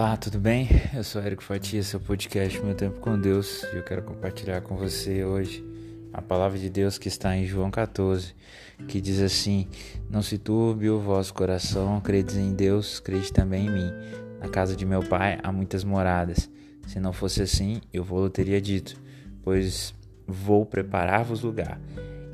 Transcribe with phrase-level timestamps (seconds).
[0.00, 0.66] Olá, tudo bem?
[0.94, 4.74] Eu sou Eric Fatia, seu podcast Meu Tempo com Deus e eu quero compartilhar com
[4.74, 5.62] você hoje
[6.10, 8.34] a palavra de Deus que está em João 14,
[8.88, 9.68] que diz assim:
[10.08, 13.92] Não se turbe o vosso coração, credes em Deus, crede também em mim.
[14.40, 16.48] Na casa de meu pai há muitas moradas.
[16.86, 18.98] Se não fosse assim, eu vou teria dito,
[19.42, 19.94] pois
[20.26, 21.78] vou preparar-vos lugar.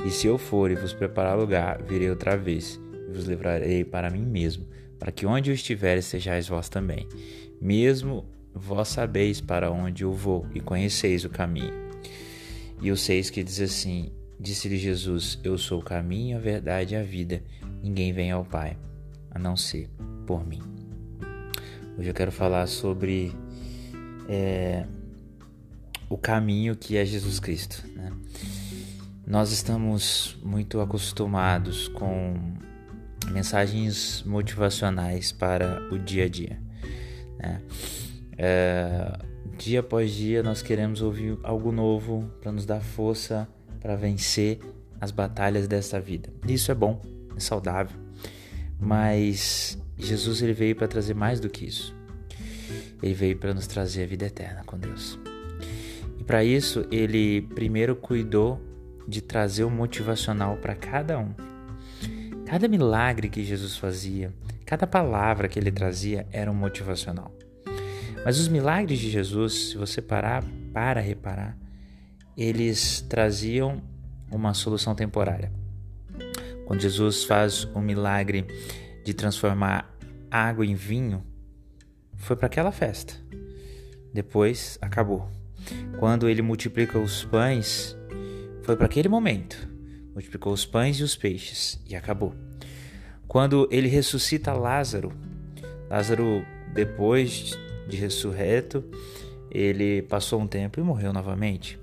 [0.05, 4.09] E se eu for e vos preparar lugar, virei outra vez e vos levarei para
[4.09, 4.65] mim mesmo,
[4.99, 7.09] para que onde eu estiver sejais vós também.
[7.61, 11.73] Mesmo vós sabeis para onde eu vou e conheceis o caminho.
[12.81, 16.97] E o 6 que diz assim: Disse-lhe Jesus: Eu sou o caminho, a verdade e
[16.97, 17.43] a vida.
[17.83, 18.77] Ninguém vem ao Pai
[19.31, 19.89] a não ser
[20.27, 20.61] por mim.
[21.99, 23.33] Hoje eu quero falar sobre
[24.29, 24.87] é,
[26.09, 27.85] o caminho que é Jesus Cristo.
[27.95, 28.13] Né?
[29.27, 32.56] Nós estamos muito acostumados com
[33.31, 36.61] mensagens motivacionais para o dia a dia.
[37.39, 37.63] Né?
[38.39, 39.19] É,
[39.57, 43.49] dia após dia nós queremos ouvir algo novo para nos dar força
[43.81, 44.59] para vencer
[45.01, 46.29] as batalhas desta vida.
[46.47, 47.01] Isso é bom,
[47.37, 47.97] é saudável,
[48.79, 51.95] mas Jesus ele veio para trazer mais do que isso.
[53.03, 55.19] Ele veio para nos trazer a vida eterna com Deus.
[56.19, 58.61] E para isso ele primeiro cuidou
[59.07, 61.33] de trazer o motivacional para cada um.
[62.47, 64.33] Cada milagre que Jesus fazia,
[64.65, 67.37] cada palavra que ele trazia era um motivacional.
[68.25, 71.59] Mas os milagres de Jesus, se você parar para reparar,
[72.37, 73.83] eles traziam
[74.31, 75.53] uma solução temporária.
[76.67, 78.47] Quando Jesus faz o milagre
[79.05, 79.93] de transformar
[80.31, 81.25] água em vinho,
[82.15, 83.15] foi para aquela festa.
[84.15, 85.29] Depois acabou.
[85.99, 87.97] Quando ele multiplica os pães,
[88.63, 89.76] foi para aquele momento.
[90.17, 92.35] Multiplicou os pães e os peixes e acabou.
[93.29, 95.13] Quando ele ressuscita Lázaro,
[95.91, 97.55] Lázaro, depois
[97.87, 98.83] de ressurreto,
[99.51, 101.79] ele passou um tempo e morreu novamente.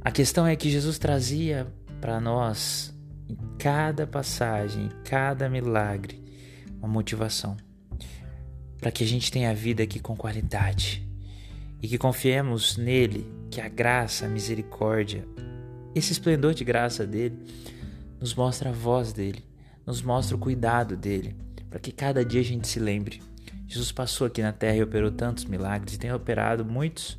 [0.00, 1.68] A questão é que Jesus trazia
[2.00, 2.92] para nós,
[3.28, 6.20] em cada passagem, em cada milagre,
[6.80, 7.56] uma motivação
[8.80, 11.08] para que a gente tenha a vida aqui com qualidade
[11.80, 15.24] e que confiemos nele, que a graça, a misericórdia,
[15.94, 17.38] esse esplendor de graça dele
[18.20, 19.44] nos mostra a voz dele,
[19.86, 21.36] nos mostra o cuidado dele,
[21.68, 23.22] para que cada dia a gente se lembre.
[23.66, 27.18] Jesus passou aqui na terra e operou tantos milagres e tem operado muitos.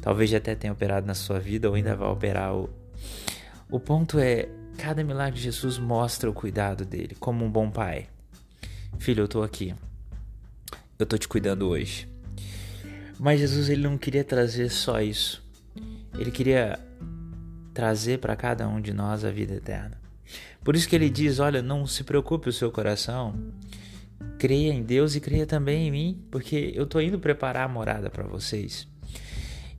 [0.00, 2.54] Talvez já até tenha operado na sua vida ou ainda vai operar.
[2.54, 2.70] O,
[3.70, 8.08] o ponto é, cada milagre de Jesus mostra o cuidado dele, como um bom pai.
[8.98, 9.74] Filho, eu estou aqui
[10.98, 12.08] eu tô te cuidando hoje.
[13.18, 15.42] Mas Jesus ele não queria trazer só isso.
[16.18, 16.78] Ele queria
[17.78, 19.96] trazer para cada um de nós a vida eterna.
[20.64, 23.32] Por isso que ele diz: Olha, não se preocupe o seu coração.
[24.36, 28.10] Creia em Deus e creia também em mim, porque eu tô indo preparar a morada
[28.10, 28.88] para vocês.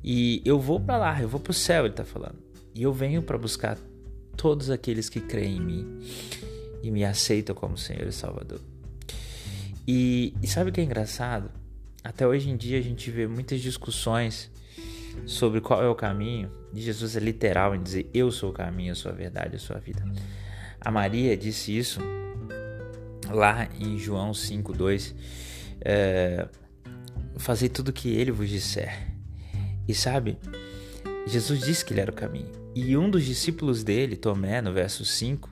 [0.02, 2.38] E eu vou para lá, eu vou para o céu, ele está falando.
[2.74, 3.78] E eu venho para buscar
[4.38, 6.00] todos aqueles que creem em mim
[6.82, 8.62] e me aceitam como Senhor e Salvador.
[9.86, 11.52] E, e sabe o que é engraçado?
[12.02, 14.50] Até hoje em dia a gente vê muitas discussões
[15.26, 16.52] sobre qual é o caminho.
[16.74, 19.76] Jesus é literal em dizer: Eu sou o caminho, eu sou a verdade, eu sou
[19.76, 20.04] a vida.
[20.82, 22.00] A Maria disse isso
[23.30, 25.16] lá em João 5,2:
[25.82, 26.48] é,
[27.38, 29.08] Fazei tudo o que ele vos disser.
[29.88, 30.38] E sabe,
[31.26, 32.52] Jesus disse que ele era o caminho.
[32.76, 35.50] E um dos discípulos dele, Tomé, no verso 5,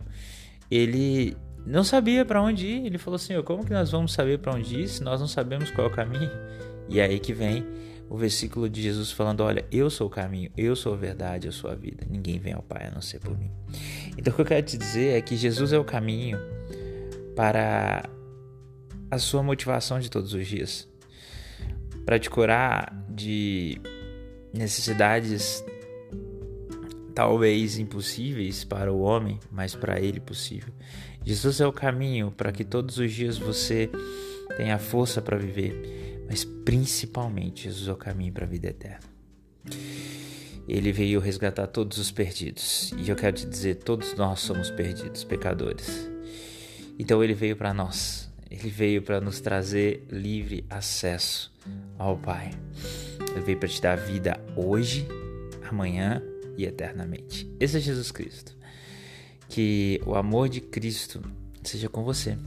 [0.69, 1.35] ele
[1.65, 2.85] não sabia para onde ir.
[2.85, 5.71] Ele falou assim: como que nós vamos saber para onde ir se nós não sabemos
[5.71, 6.31] qual é o caminho?
[6.89, 7.65] E é aí que vem
[8.09, 11.51] o versículo de Jesus falando: Olha, eu sou o caminho, eu sou a verdade, eu
[11.51, 12.05] sou a vida.
[12.09, 13.51] Ninguém vem ao Pai a não ser por mim.
[14.17, 16.37] Então o que eu quero te dizer é que Jesus é o caminho
[17.35, 18.09] para
[19.09, 20.87] a sua motivação de todos os dias,
[22.05, 23.79] para te curar de
[24.53, 25.63] necessidades
[27.13, 30.73] talvez impossíveis para o homem, mas para ele possível.
[31.25, 33.89] Jesus é o caminho para que todos os dias você
[34.55, 39.07] tenha força para viver, mas principalmente Jesus é o caminho para a vida eterna.
[40.67, 45.23] Ele veio resgatar todos os perdidos, e eu quero te dizer, todos nós somos perdidos,
[45.23, 46.09] pecadores.
[46.99, 48.29] Então ele veio para nós.
[48.49, 51.53] Ele veio para nos trazer livre acesso
[51.97, 52.51] ao Pai.
[53.31, 55.07] Ele veio para te dar vida hoje,
[55.69, 56.21] amanhã
[56.57, 57.49] e eternamente.
[57.59, 58.55] Esse é Jesus Cristo.
[59.49, 61.21] Que o amor de Cristo
[61.63, 62.37] seja com você.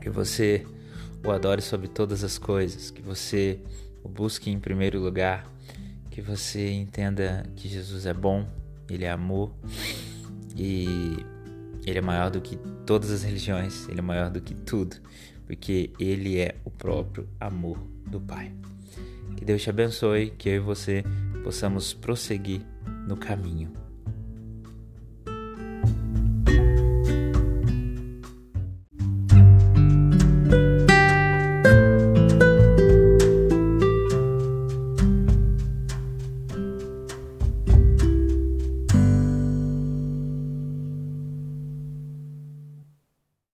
[0.00, 0.66] Que você
[1.24, 2.90] o adore sobre todas as coisas.
[2.90, 3.60] Que você
[4.02, 5.46] o busque em primeiro lugar.
[6.10, 8.46] Que você entenda que Jesus é bom,
[8.88, 9.52] Ele é amor
[10.56, 11.16] e
[11.86, 14.96] Ele é maior do que todas as religiões, Ele é maior do que tudo.
[15.46, 18.52] porque Ele é o próprio amor do Pai.
[19.36, 21.02] Que Deus te abençoe, que eu e você
[21.42, 22.60] possamos prosseguir
[23.06, 23.72] no caminho